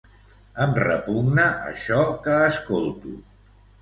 [0.63, 3.13] Em repugna això que escolto.